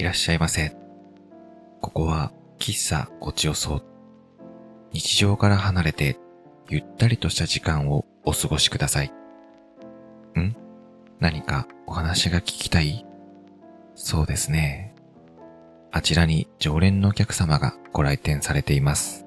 [0.00, 0.74] いらっしゃいませ。
[1.82, 3.82] ここは喫茶ごちよそ。
[4.92, 6.18] 日常から離れて
[6.70, 9.12] ゆったりとした時間をお過ごしください。
[10.38, 10.56] ん？
[11.18, 13.04] 何かお話が聞きたい？
[13.94, 14.94] そうですね。
[15.92, 19.26] あちらに常連のお客様がご来店されています。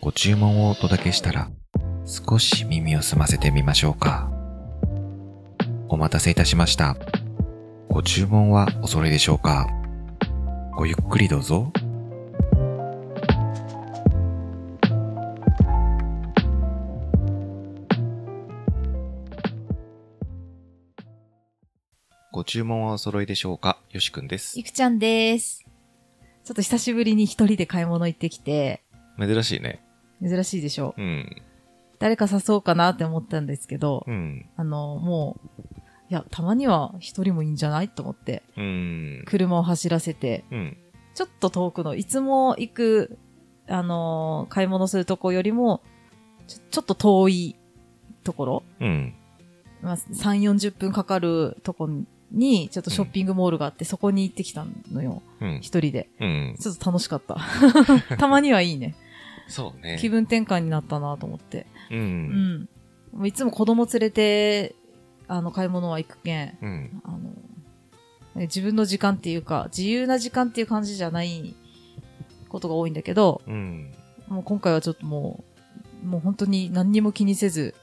[0.00, 1.50] ご注文をお届けしたら
[2.06, 4.30] 少し耳を澄ませてみましょうか。
[5.90, 6.96] お待たせいたしました。
[7.98, 9.66] ご注文はお揃いでしょうか？
[10.76, 11.72] ごゆっくりどうぞ。
[22.30, 23.80] ご注文はお揃いでしょうか？
[23.90, 24.62] よしくんですい。
[24.62, 25.64] くちゃんです。
[26.44, 28.84] ちょっと久しぶりに一人で買い物行ってきて、
[29.18, 29.84] 珍しいね。
[30.22, 30.94] 珍しいでしょ。
[30.96, 31.42] うん。
[31.98, 34.48] 誰か誘おうかなって思ったんですけど、うん。
[34.54, 35.40] あの、も
[35.74, 35.77] う、
[36.10, 39.24] いや、たまには一人もいいんじゃないと思って、うん。
[39.26, 40.76] 車を走らせて、うん。
[41.14, 43.18] ちょっと遠くの、いつも行く、
[43.68, 45.82] あのー買い物するとこよりも、
[46.46, 47.56] ちょちょっと遠い
[48.24, 49.14] ところ、うん。
[49.82, 51.90] まあ、3、40分かかるとこ
[52.30, 55.22] に、ちょっとショッピングモールがあって、そこに行ってきたのよ。
[55.40, 55.56] うん。
[55.60, 56.08] 一人で。
[56.20, 56.56] うん。
[56.58, 57.36] ちょっと楽しかった。
[58.16, 58.94] たまにはいいね。
[59.46, 59.98] そうね。
[60.00, 61.66] 気分転換になったなと思って。
[61.90, 61.96] う。
[61.96, 62.68] うん
[63.14, 64.74] ういつも子供連れて、
[65.28, 67.02] あの、買い物は行くけん、うん。
[67.04, 67.18] あの、
[68.34, 71.54] ね自分の時間っていうか、自由な時間っていう感じじゃない
[72.48, 73.92] ことが多いんだけど、うん。
[74.28, 75.44] もう今回はちょっとも
[76.02, 77.74] う、もう本当に何にも気にせず、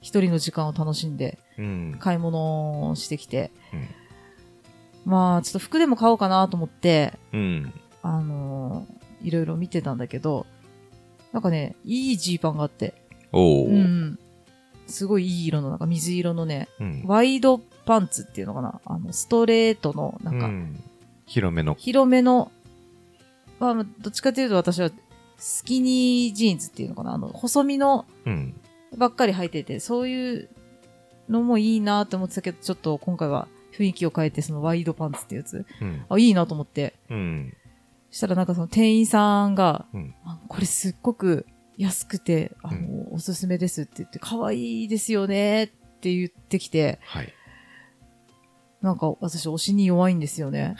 [0.00, 1.96] 一人の時間を楽しんでうん。
[2.00, 3.88] 買い物をしてきて、うん
[5.04, 7.74] まあ、ちょっと服でも買おうかなと思って、うん。
[8.02, 8.86] あの
[9.22, 10.46] いろいろ見てたんだけど、
[11.32, 12.94] なんかね、いいジーパンがあって、
[13.32, 13.68] おー。
[13.68, 14.18] うん。
[14.92, 17.02] すごいいい色の、なんか水色のね、うん。
[17.06, 18.80] ワイドパンツっていうのかな？
[18.84, 20.82] あの、ストレートの、なんか、うん
[21.26, 21.74] 広めの。
[21.74, 22.52] 広めの、
[23.58, 24.90] まあ、どっちかというと私は、
[25.38, 27.14] スキニージーンズっていうのかな？
[27.14, 28.54] あの、細身のうん。
[28.96, 30.48] ばっかり履いてて、そういう
[31.28, 36.04] のもいいなって思ってたけど、ちょっと今回は雰囲気を変えて、そのワイドパンツってやつ、うん。
[36.08, 37.54] あ、いいなと思って、うん。
[38.10, 41.46] そしたらなんかその店員さんが、うんあこれすっごく
[41.76, 45.68] 安くて、あの、おすすめですって言って、可愛いですよねっ
[46.00, 47.32] て言ってきて、はい。
[48.82, 50.76] なんか私推しに弱いんですよね。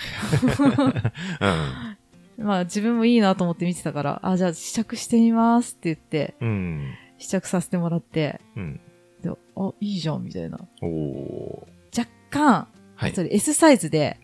[2.38, 2.44] うん。
[2.44, 6.94] まあ自分もいいなと思って見てたから、あ、じゃあ試着してみますって言って、うん。
[7.18, 8.80] 試着させてもらって、うん。
[9.22, 10.58] であ、いいじゃんみたいな。
[10.82, 11.98] おー。
[11.98, 13.22] 若干、はいそ。
[13.22, 14.18] れ S サイズで、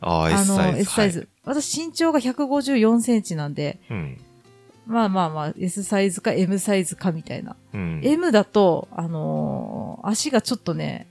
[0.00, 0.78] ああ、あ S の、サイズ。
[0.80, 1.28] S サイズ。
[1.44, 3.98] 私身長が154センチなんで、はい。
[3.98, 4.18] うん。
[4.88, 7.56] まあまあまあ、S サイズか M サイズかみたいな。
[7.74, 8.00] うん。
[8.02, 11.06] M だと、あのー足がちょっとね、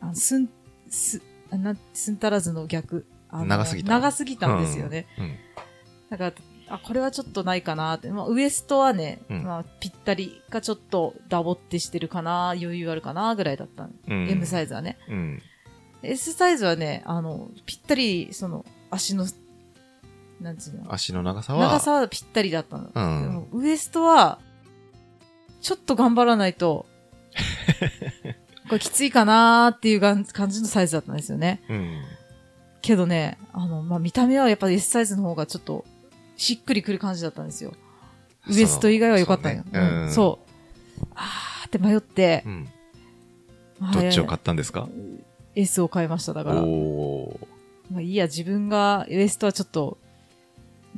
[0.00, 0.48] あすん、
[0.88, 3.06] す、あなん、すんたらずの逆。
[3.28, 5.06] あの長すぎた長すぎたんですよね。
[5.18, 5.36] うん。
[6.10, 6.32] だから、
[6.70, 8.10] あ、これはちょっとないかなって。
[8.10, 13.90] まあ、ウエストはね、うんまあ、ぴったりかちょっとダボってしてるかな、余裕あるかな、ぐらいだったの。
[14.08, 14.28] うん。
[14.28, 14.98] M サイズはね。
[15.08, 15.42] うん。
[16.02, 19.26] S サイズはね、あの、ぴったり、その、足の、
[20.40, 21.60] なんつうの、足の長さは。
[21.60, 22.90] 長さはぴったりだったの。
[22.94, 24.38] うんウエストは、
[25.60, 26.86] ちょっと頑張らないと、
[28.68, 31.62] これきついかなーっていう感じのサイズだったんですよね。
[31.68, 32.02] うん。
[32.80, 35.84] けどね、あの、まあ、見た目はやっぱり S サイズの方がちょっと、
[36.36, 37.74] しっくりくる感じだったんですよ。
[38.48, 39.64] ウエスト以外は良かったんよ。
[39.64, 41.06] そうねうんうんそう。
[41.14, 42.68] あーって迷って、うん。
[43.78, 44.88] まあどっちを買ったんですか
[45.54, 46.32] ？S を買いました。
[46.32, 46.56] だから。
[47.90, 49.98] まあいいや、自分がウエストはちょっと、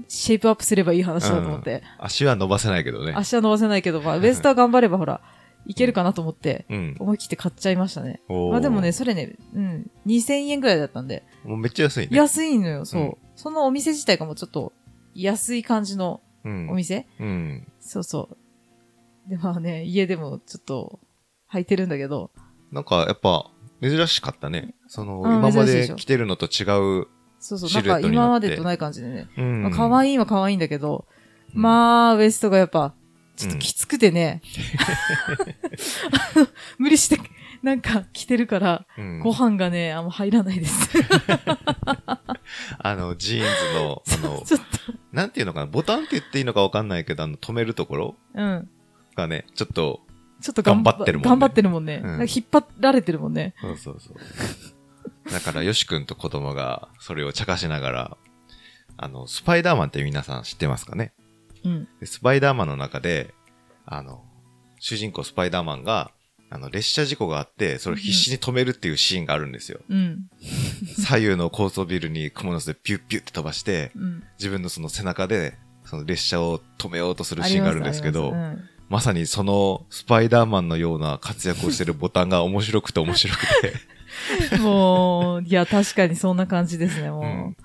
[0.09, 1.83] シェイプアップすればいい話だと思って。
[1.99, 3.13] 足は伸ばせないけどね。
[3.15, 5.21] 足は伸ばせないけど、まあ、ウエストは頑張ればほら、
[5.67, 6.97] いけるかなと思って、うん。
[6.99, 8.21] 思い切って買っちゃいましたね。
[8.29, 12.17] まあでもね、、それね、うん、2000円ぐらいだったんで、もうめっちゃ安いね。
[12.17, 13.03] 安いのよ、そう。
[13.03, 14.73] うんそのお店自体がもうちょっと、
[15.15, 16.71] 安い感じのうん。
[16.71, 17.67] お店、うん。
[17.81, 18.29] そうそ
[19.27, 19.31] う。
[19.31, 21.01] で、まあね、家でもちょっと、
[21.53, 22.31] 履いてるんだけど、
[22.71, 23.51] なんか、やっぱ、
[23.83, 24.75] 珍しかったね。
[24.87, 26.65] その、うん今まで着てるのと違
[27.03, 27.09] う。
[27.43, 29.29] そうそう、シなんか今までとない感じでね。
[29.37, 29.63] うん。
[29.65, 31.07] まあ、可愛いは可愛いんだけど、
[31.55, 32.95] うんまあ、ウエストがやっぱ、
[33.37, 34.43] ちょっときつくてね、
[36.79, 37.19] 無理して、
[37.63, 40.91] なんか着てるから、うんご飯がね、あんま入らないです。
[42.79, 44.61] あの、ジーンズの、あの、 ちょっ
[45.13, 48.69] なんていうのかな、ボタンって言っていいのかわかんないけど、あの、止めるところと、うん。
[49.17, 50.01] がね、ちょっと、
[50.41, 52.01] ちょっと頑張ってるもんね頑張ってるもんね。
[52.03, 53.55] うん引っ張られてるもんね。
[53.61, 54.17] そうそうそう。
[55.31, 58.17] だから、よしくんと子供が、それを茶化しながら、
[58.97, 61.13] あの、スパイダーマンって皆さん知ってますかね？
[61.65, 61.89] うん。
[62.01, 63.35] でスパイダーマンの中で、
[63.87, 64.25] あの、
[64.79, 66.11] 主人公スパイダーマンが、
[66.51, 69.81] あの、列車事故があって、それを必死に止めるっていうシーンがあるんですよ。
[69.89, 70.29] うん。
[70.99, 74.23] 左右の高層ビルに蜘蛛の巣でピュッピュッって飛ばして、うん。
[74.39, 78.59] 自分のその背中で、その列車を止めようとするシーンがあるんですけど、あり
[78.89, 83.81] まさにそのスパイダーマンのような活躍をしてるボタンが面白くて面白くて、うん
[84.61, 87.23] もう、いや、確かにそんな感じですね、もう。
[87.23, 87.57] うん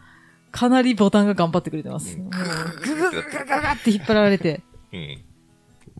[0.49, 2.17] かなりボタンが頑張ってくれてます。
[2.17, 2.31] うんもう
[2.81, 5.23] ググググググって引っ張られて、うん。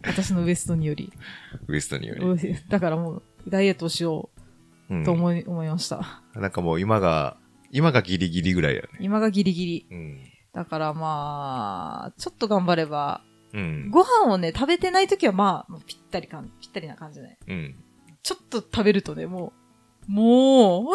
[0.04, 1.12] 私のウエストにより。
[1.68, 2.56] ウエストにより。
[2.70, 4.30] だからもう、ダイエットをしよ
[4.90, 6.24] うんうと思い、思いました。
[6.34, 7.38] なんかもう今が、
[7.72, 9.00] 今がギリギリぐらいだよね。
[9.02, 9.88] 今がギリギリ。
[9.92, 10.20] うん。
[10.54, 13.22] だからまあ、ちょっと頑張れば、
[13.54, 13.90] うん。
[13.92, 17.38] ご飯をね、食べてないときはまあ、ぴったりかん、ぴったりな感じね。
[17.48, 17.76] うん。
[18.24, 19.67] ちょっと食べるとね、もう、
[20.08, 20.94] も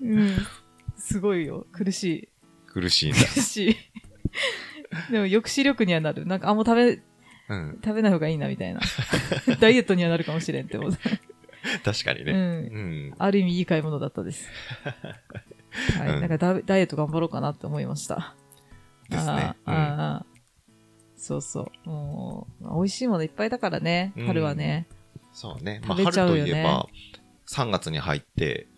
[0.00, 0.10] うん。
[0.10, 0.36] う、うん、
[0.96, 1.66] すごいよ。
[1.72, 2.28] 苦しい。
[2.66, 3.20] 苦しいんだ。
[3.20, 3.76] 苦しい。
[5.10, 6.26] でも抑止力にはなる。
[6.26, 7.00] なんか、あ、もう食べ、
[7.48, 7.80] うん。
[7.82, 8.80] 食べない方がいいな、みたいな。
[9.60, 10.90] ダイエットにはなるかもしれんって思う。
[10.90, 10.94] う
[11.84, 12.32] 確かにね。
[12.32, 12.36] ん。
[12.36, 12.40] う
[13.10, 13.14] ん。
[13.18, 14.48] ある意味いい買い物だったです。
[15.98, 16.08] はい。
[16.14, 18.34] うんなんかダダイエット頑張ろうかなって思いました。
[19.08, 19.30] ですね。
[19.30, 20.36] あーあー
[21.16, 21.88] そうそう。
[21.88, 24.86] もう、美味しいものいっぱいだからね、うん春はね。
[25.36, 25.82] そうね。
[25.84, 26.86] まあ、春といえば、
[27.46, 28.68] 3月に入って、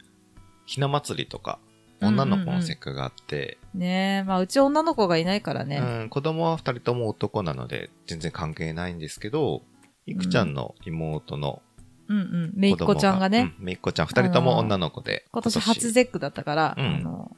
[0.66, 1.60] ひな祭りとか、
[2.02, 6.08] 女の子の節句があって、ねえ、まあ、うち女の子がいないからうんね。
[6.10, 9.62] 子供は2人とも男なので、全然関係ないんですけど、
[10.04, 11.62] いくちゃんの妹の
[12.08, 12.52] うんうん。
[12.56, 15.26] めいっ子供子ちゃんがね、うんめいっ子ちゃん2人とも女の子で。
[15.30, 17.36] 今年初ゼックだったから、うんあの、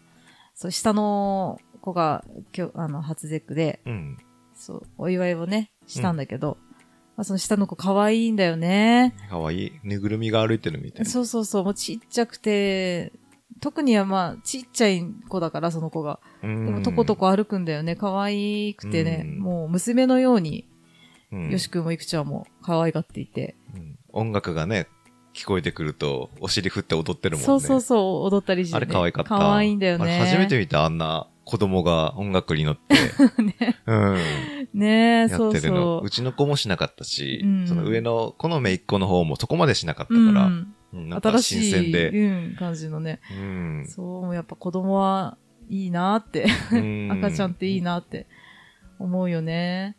[0.55, 2.25] そう、下の子が
[2.57, 4.17] 今日、あの、初ゼックで、うん。
[4.55, 6.70] そう、お祝いをね、したんだけど、ま
[7.21, 9.15] あ、その下の子可愛いんだよね。
[9.29, 9.73] かわいい。
[9.85, 11.11] ぬいぐるみが歩いてるみたいな。
[11.11, 13.13] そうそうそう、もうちっちゃくて、
[13.61, 16.21] 特にはまあ、ちっちゃい子だから、その子が。
[16.43, 17.97] ででも、とことこ歩くんだよね。
[17.97, 20.67] 可愛くてね、うんもう娘のように、
[21.33, 23.55] うんよしくんもいくちゃんも可愛がっていて。
[23.75, 24.89] うん音楽がね、
[25.35, 27.47] 聞こえてくると、お尻振って踊ってるもんね。
[27.47, 28.77] そうそうそう、踊ったりして、ね。
[28.79, 29.29] あれ可愛かった。
[29.29, 30.05] 可愛いんだよね。
[30.05, 32.95] あれ初めて見た、あんな子供が音楽に乗って。
[33.43, 34.17] ねうん。
[34.73, 35.57] ねえ、やそう。
[35.57, 36.11] そうう。
[36.11, 42.11] ちの子もしなかったし、うんその上の子の姪っ子の方もそこまでしなかったうから、ん、うんなんか新新しい、鮮で。
[42.11, 43.19] うん、感じのね。
[43.37, 43.85] うん。
[43.89, 45.39] そう、もうやっぱ子供は
[45.69, 48.29] いいなって、うん赤ちゃんっていいなって
[49.01, 49.97] 思うよね。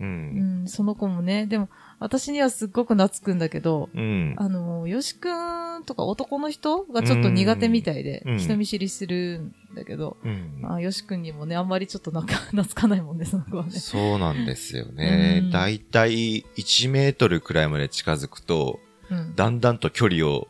[0.00, 0.04] う。
[0.04, 1.68] うんん、その子もね、でも、
[2.04, 4.34] 私にはすっごく懐くんだけど、うん。
[4.36, 13.70] あの、よしくんとか男の人がちょっと苦手みたいで、うん人見知りするんだけど、うんあよしくんにもね、あんまりちょっとなんか 懐かないもんね、その子はね。
[13.70, 15.50] そうなんですよねうん。
[15.50, 18.80] だいたい1メートルくらいまで近づくと、
[19.10, 19.34] うん。
[19.34, 20.46] だんだんと距離を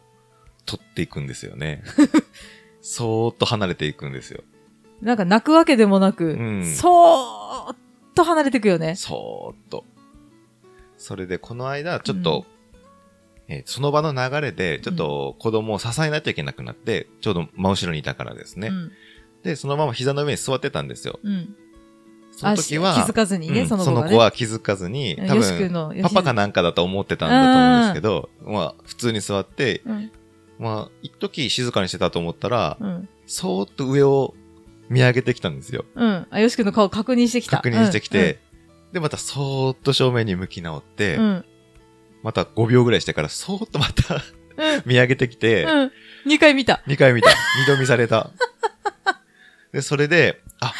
[0.66, 1.84] 取っていくんですよね。
[2.82, 4.42] そーっと離れていくんですよ。
[5.00, 7.76] なんか泣くわけでもなく、うんそーっ
[8.16, 8.96] と離れていくよね。
[8.96, 9.84] そーっと。
[11.04, 12.46] それで、この間、ちょっと、
[13.46, 18.68] えーその場の流れで、ちょっと子供を支えないといけなくなって、ちょうど真後ろにいたからですね。
[18.68, 18.92] うん。
[19.42, 21.20] で、そのまま膝の上に座ってたんですよ。
[21.22, 21.54] うん。
[22.32, 24.10] その時は、気づかずにね、うんその子がね。
[24.12, 30.10] 子は気づかずに、多分、の、パパかなんかだと思ってたんだと思うんですけど、まあ、普通に座って、うん。
[30.58, 33.08] まあ、一時静かにしてたと思ったら、うん。
[33.26, 34.34] そーっと上を
[34.88, 35.84] 見上げてきたんですよ。
[35.94, 36.26] うん。
[36.30, 37.58] あ、よしくんの顔確認してきた。
[37.58, 38.40] 確認してきて、
[38.94, 41.24] で、またそーっと正面に向き直って、うん。
[41.24, 41.44] うん。
[42.22, 44.82] また5秒ぐらいしてから、そーっとまたうん。
[44.86, 45.92] 見上げてきて、うん。
[46.24, 46.80] 二回見た。
[46.86, 47.28] 2回見た。
[47.30, 47.34] 2
[47.66, 48.30] 度見された。
[49.72, 50.72] で、それで、あ、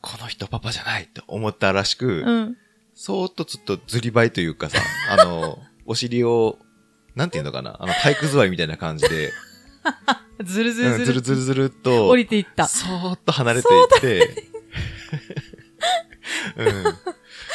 [0.00, 2.56] この人パパじゃないと思ったらしく、うん。
[2.94, 4.78] そーっとちょっとずりばいというかさ、
[5.10, 6.56] あの、お尻を、
[7.16, 9.32] なんていうのかな、あの、体育座りみたいな感じで、
[10.44, 11.14] ずるずうんるずる。
[11.14, 12.68] ずるずるずるっと、降りていった。
[12.68, 14.46] そーっと離れていって、
[16.56, 16.84] うん。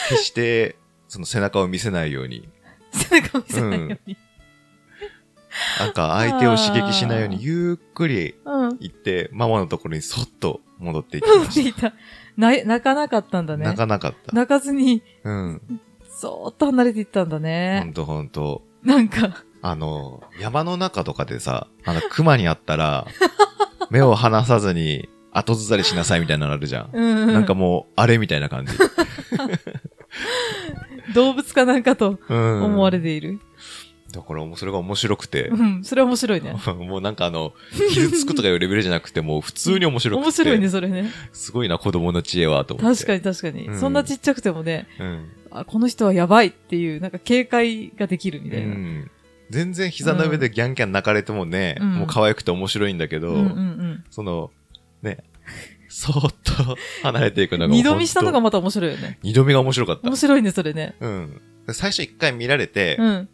[0.10, 2.48] 決して、その背中を見せないように、
[2.92, 4.18] 背中見せないように。
[5.80, 8.78] なんか相手を刺激しないようにゆっくりうん。
[8.80, 11.94] 行って、ママのところにそっと戻っていき降ましりていた。
[12.38, 13.58] な、泣かなかったんだた。
[13.60, 13.66] ね。
[13.66, 14.34] 泣かなかった。
[14.34, 15.62] 泣かずに、うん。
[16.10, 17.94] そーっと離れていったんだほねん。
[17.94, 18.64] とほんと。
[18.84, 23.08] なんか、あの、山の中とかでさ、あの、熊に会ったら、
[23.90, 26.90] 目を離さずに後ずさりしなさいみたいなのあるじゃん。
[26.94, 27.34] うん。
[27.34, 28.74] なんかもう、あれみたいな感じ。
[31.14, 32.64] 動物かなんかとうん。
[32.64, 33.40] 思われている。
[34.12, 35.62] だからそれが面白くてう。
[35.62, 35.84] ん。
[35.84, 36.56] それは面白いね。
[36.88, 37.54] もうなんかあの、
[37.92, 40.26] 傷つくとかいうレベルじゃなくて、もう 普通に面白くて。
[40.26, 41.12] 面白いね、それね。
[41.34, 43.04] すごいな、子供の知恵は、と思って。
[43.06, 43.68] 確かに確かに。
[43.68, 45.26] うんそんなちっちゃくてもね、うん。
[45.52, 48.68] あ、この人はやばいっていう、なんか警戒ができるみたいな。
[48.68, 49.12] うん。
[49.50, 54.52] 全然膝の上でギャンギャン泣かれてもね、うんもう可愛くて面白いんだけど、うんうんその、
[55.04, 55.20] ね、
[55.98, 57.62] そーっと離れていくうん。
[57.62, 59.18] のが二度見したのがまた面白いよね。
[59.24, 60.16] 二度見が面白かった面。
[60.18, 60.96] 白いね、それね。
[61.00, 61.42] うん。
[61.68, 63.30] で最初一回見られて、うん。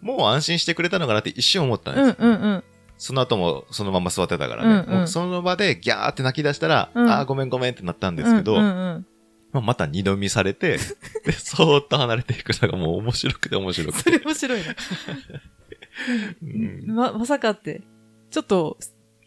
[0.00, 2.16] もう安心してくれたのかなって一瞬思ったんですよ。
[2.18, 2.64] うんうんうん。
[2.98, 4.84] その後もそのまま座ってたからね。
[4.86, 9.06] うんうんその場でギャーって泣き出したら、うんあーごめんごめんってなったんですけど、うんうんうん
[9.52, 10.78] まあ、また二度見されて、
[11.24, 14.10] で、そーっと離れていくのがもう面白くて面白くそて。
[14.10, 14.66] れ面白いな。
[16.42, 17.82] うんま、まさかって、
[18.30, 18.78] ちょっと、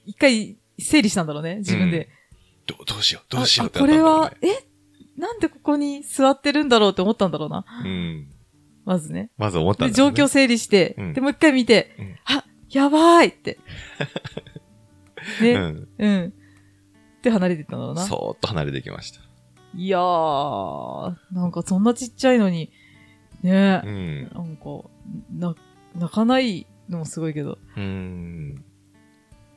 [0.06, 2.10] 一回整理したんだろうね、自分で。
[2.78, 4.68] どどうしよう、どうしようってなったんだろうねは、え？
[5.18, 7.66] なんでここに座ってるんだろうって思ったんだろうな。
[7.86, 8.28] うん。
[8.86, 9.30] まずね。
[9.38, 13.60] まず思ったんで、ですよね状況整理して、うんで、もう一回見て、うんあ、やばいって。
[15.42, 15.88] ね、うん。
[16.00, 16.34] うん。
[17.22, 18.02] で、離れてったんだろうな。
[18.04, 19.20] そーっと離れていきました。
[19.76, 22.72] いやー、なんかそんなちっちゃいのに、
[23.44, 24.24] ねう、ん。
[24.34, 24.90] なんか、
[25.32, 25.56] な、
[25.96, 28.66] 泣かないのもすごいけど、うん。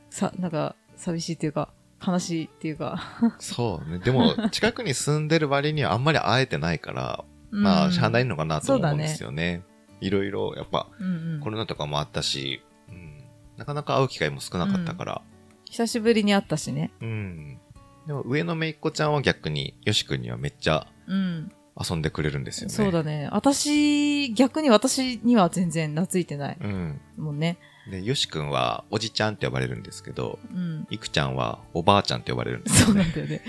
[0.09, 1.73] さ、なんか、寂しいっていうか、
[2.05, 2.99] 悲しいっていうか。
[3.39, 3.99] そうね。
[3.99, 9.63] でも、 近くに住んでる割にはあんまり会えてないから、まあ、しゃあないのかなと思うんですよね。
[10.01, 13.23] いろいろ、やっぱ、うんうんコロナとかもあったし、うん、
[13.57, 15.21] なかなか会う機会も少なかったから、
[15.65, 16.91] 久しぶりに会ったしね。
[17.01, 17.59] うん。
[18.07, 21.51] でも、上のめいっ子ちゃんは逆に、よしくんにはめっちゃうん。
[21.77, 22.73] 遊んでくれるんですよね。
[22.73, 23.27] そうだね。
[23.31, 26.57] 私、逆に私には全然懐いてない。
[26.61, 27.01] うん。
[27.17, 27.57] もんね。
[27.89, 30.87] で、よしくんは、おじちゃんって呼ばれるんですけど、うん。
[30.89, 33.03] いくちゃんは、おばあちゃんって呼ばれるんですそうよね。
[33.03, 33.41] なんだよね。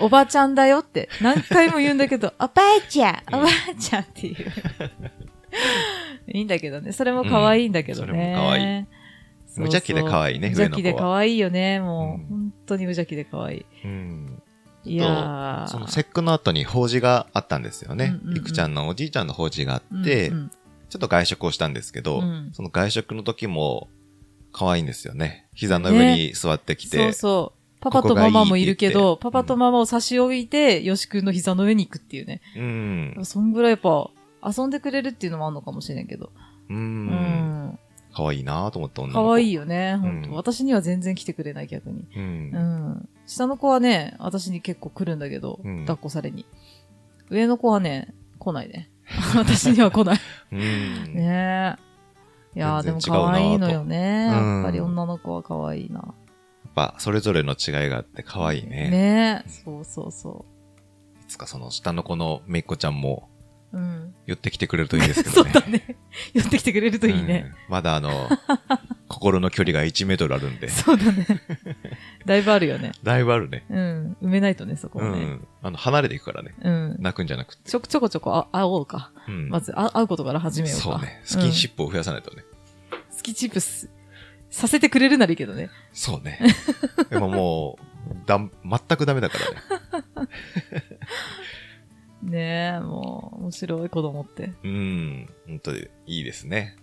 [0.00, 4.52] おばちゃんだよって何回も言うんだけど、 おばあちゃん、おばあちゃんっていう。
[6.28, 6.92] いいんだけどね。
[6.92, 8.06] それも可愛いんだけどね。
[8.08, 8.86] うんそれも可愛い
[9.54, 11.80] 無邪気で可愛いね無邪気で可愛いよね。
[11.80, 13.66] もう、うん本当に無邪気で可愛い。
[13.84, 14.42] うん。
[14.84, 15.66] いやー。
[15.68, 18.18] その節句の後に法事があったんですよね。
[18.22, 20.50] うんうんうんいくちゃんのおじいちゃんの法事があうんって、うん
[20.92, 23.88] ちょっと外食をしたんですけど、うんその外食の時も
[24.52, 25.48] 可愛いんですよね。
[25.54, 26.98] 膝の上に座ってきて。
[26.98, 27.80] そうそう。
[27.80, 32.42] パパとママもいるけここがいいパパとママを差し置いて、よしくんの膝の上に行くっていうね。
[32.54, 33.24] うん。
[33.24, 34.10] そんぐらいやっぱ、
[34.46, 36.30] 遊んでくれるっていうのもあるのかもしれんけど。
[36.68, 36.74] う。
[36.74, 37.78] うんん。
[38.14, 39.28] 可愛いなと思った女の子。
[39.30, 39.52] 可愛いい。
[39.54, 39.96] よね。
[39.96, 42.00] 本当、うん私には全然来てくれない逆に。
[42.14, 42.20] う。
[42.20, 43.08] うんん。
[43.26, 46.44] 下の子はね、私に結構来るんだけど、うん抱っこされに。
[47.30, 48.90] 上の子はね、来ないね。
[49.36, 50.20] 私には来ない。
[50.52, 51.14] うん。
[51.14, 51.92] ねえ。
[52.54, 54.28] いやーでも可愛いのよね。
[54.30, 56.00] うんやっぱり女の子は可愛いな。
[56.00, 58.90] やっぱ、それぞれの違いがあって可愛いね。
[58.90, 59.48] ねえ。
[59.48, 60.44] そうそうそ
[61.22, 63.28] いつかその下の子のめいっ子ちゃんも
[63.72, 63.78] う。
[63.78, 64.14] うん。
[64.26, 65.50] 寄ってきてくれるといいですけそどね。
[65.56, 65.96] うだね。
[66.34, 67.46] 寄ってきてくれるといいね。
[67.46, 68.28] うんまだあの、
[69.08, 70.68] 心の距離が1メートルあるんで。
[70.70, 71.26] そうだね。
[72.26, 72.92] だいぶあるよね。
[73.02, 73.64] だいぶあるね。
[73.70, 74.16] うん。
[74.22, 75.24] 埋めないとね、そこうをね。
[75.24, 75.48] ん。
[75.62, 76.54] あの、離れていくからね。
[76.62, 76.96] うん。
[76.98, 77.68] 泣くんじゃなくて。
[77.68, 79.12] ちょ、ちょこちょこあ会おうか。
[79.28, 79.48] うん。
[79.48, 80.84] まず、あ会うことから始めようか。
[80.84, 81.20] そうね。
[81.24, 82.42] スキンシッップを増やさないとね。
[82.90, 82.96] プ。
[83.10, 83.88] スキンシップス
[84.50, 85.70] させてくれるならいいけどね。
[85.92, 86.38] そうね。
[87.10, 87.78] でもも
[88.10, 89.38] う、だ、全くダメだか
[90.14, 90.28] らね。
[92.22, 94.52] ねえ、もう、面白い子供って。
[94.62, 95.28] うん。
[95.46, 96.76] 本当にいいですね。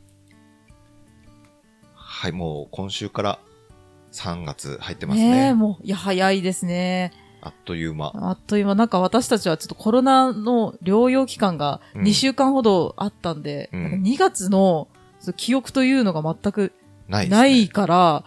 [1.94, 3.40] はい、もう今週から
[4.12, 5.54] 3月入ってますねえ、ね。
[5.54, 7.12] もう、いや、早いですね。
[7.42, 8.12] あっという間。
[8.16, 14.88] あっという間、なんか私たちはちょっとコロナの療養期間がうん2週間ほどあったんで、うんなんか2月の
[15.38, 16.74] 記憶というのが全く
[17.08, 18.24] ないから、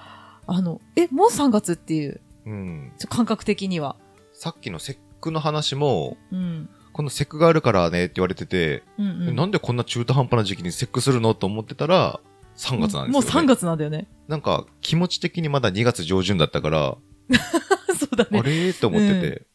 [0.47, 2.93] あの、え、もう3月っていう、うん。
[3.09, 3.97] 感覚的には。
[4.33, 6.69] さっきのセックの話も、うん。
[6.93, 9.29] このセックがあるからねって言われてて、うんうん。
[9.31, 11.35] えなんでこんな中途半端な時期にセックするの？
[11.35, 12.21] と思ってたら、
[12.57, 13.09] 3月なんですよ、ね。
[13.13, 14.07] もう3月なんだよね。
[14.33, 16.97] なんか気持ち的にまだ2月上旬だったから、
[18.01, 18.39] そうだね。
[18.39, 18.71] あれ？
[18.71, 19.47] ーって思ってて。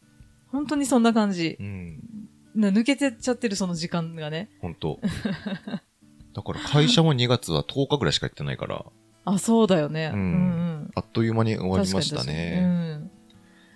[0.52, 1.62] 本当にそんな感じう。
[1.64, 2.00] ん。
[2.54, 4.48] な抜けてっちゃってるその時間がね。
[4.60, 5.00] 本当
[6.32, 8.84] だから会社も2月は10日ぐらいしか行ってないから、
[9.24, 10.12] あ、そうだよね。
[10.14, 10.36] ううんんう
[10.84, 10.90] ん。
[10.94, 12.52] あっという間に終わりましたね。
[12.62, 13.10] 確かに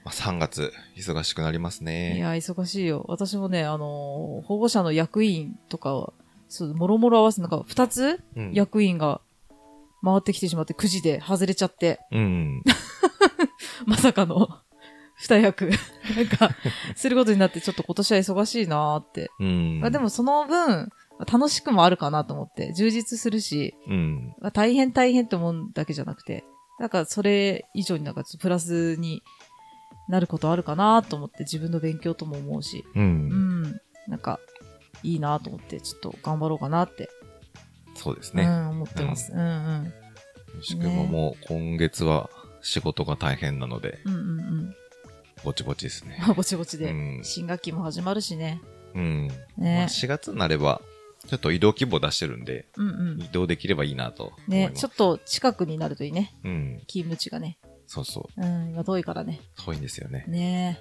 [0.05, 1.87] まあ、3月、忙しくなりますうん。
[1.87, 2.17] ね。
[2.17, 3.05] いや、忙しいよ。
[3.09, 6.13] 私もね、あのー保護者の役員とかは、
[6.49, 8.53] そう、もろもろ合わせて、なんか、2つうん。
[8.53, 9.21] 役員が
[10.05, 12.63] 回ってきてしまって、くじで外れちゃって、うん。
[13.87, 14.49] まさかの
[15.17, 15.71] 二役、
[16.17, 16.51] なんか、
[16.97, 19.31] することになって、ちょっと今年は忙しいなーって。
[19.39, 19.81] うん。
[19.81, 20.89] まあでもその分、
[21.31, 24.35] 楽しくもあるかなと思って、充実するし、うん。
[24.41, 26.45] まあ大変大変って思うだけじゃなくて、
[26.81, 29.23] なんかそれ以上になんかプラスに
[30.09, 33.01] なることあるかなと思って自分の勉強とも思うし、う。
[33.01, 34.41] うんん、なんか
[35.03, 37.09] いいなと思ってちょっと頑張ろうかなって、
[37.95, 38.45] そうですね。
[38.45, 39.33] うん、思ってます。
[39.33, 39.93] うんうん。
[40.63, 42.31] しくももう今月は
[42.61, 44.75] 仕事が大変なので、うんうんうん。
[45.45, 46.17] ぼちぼちですね。
[46.21, 48.61] ま あぼちぼちで、うん新学期も始まるしね。
[48.95, 49.29] うん。
[49.29, 49.87] まあね。
[49.91, 50.81] 4月になれば、
[51.27, 53.21] ちょっと移動規模出してるんで、うんうん。
[53.21, 54.73] 移動できればいいなとね。
[54.75, 56.35] ちょっと近くになるといいね。
[56.45, 56.79] うん。
[56.89, 57.59] 勤務地がね。
[57.87, 58.41] そうそう。
[58.41, 59.41] うん、今遠いからね。
[59.65, 60.25] 遠いんですよね。
[60.29, 60.81] ね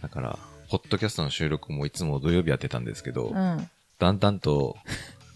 [0.00, 0.38] だから、
[0.70, 3.70] ポッドキャストの収録もいつも土曜日やってたんですけど、うん。
[3.98, 4.76] だんだんと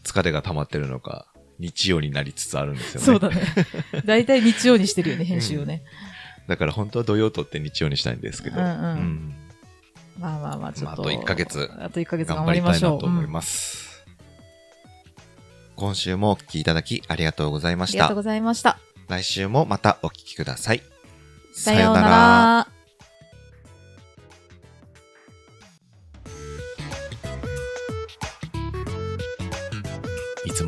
[0.05, 1.27] 疲れが溜まってるのか、
[1.59, 3.07] 日曜になりつつあるんですよね。
[3.07, 3.43] そうだね。
[4.05, 5.83] 大体日曜にしてるよね、編集をね。
[6.49, 8.61] だから本当は土曜撮って日曜にしたいんですけど。
[8.61, 9.35] うんうん
[10.19, 11.03] まあまあまあ、ちょっと。
[11.03, 12.93] まああと1ヶ月あと1ヶ月頑頑張りましょう。
[12.95, 14.05] うんと思います。
[15.77, 18.17] 今週もお聞きいただきありがとうございましたありがとう。
[18.17, 18.79] ございました。
[19.09, 20.83] 来週もまたお聞きください。
[21.55, 22.03] さような
[22.67, 22.80] ら。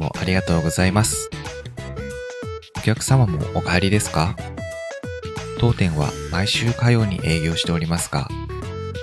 [0.03, 1.31] もありがとうございます。
[2.77, 4.37] お客様もお帰りですか？
[5.61, 8.29] 当店は毎週火曜に営業しておりますが、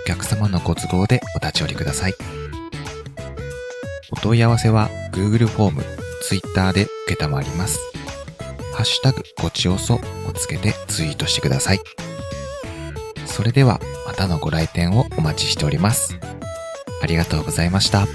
[0.04, 2.14] お客様のご都合でお立ち寄りください。
[4.12, 5.84] お問い合わせは Google フォーム、
[6.24, 7.80] Twitter で受けたまります。
[8.74, 10.00] ハッシュタグごちおそを
[10.36, 11.80] つけてツイートしてください。
[13.26, 16.20] それではまたのご来店をお待ちしております。
[17.02, 18.06] ありがとうございました。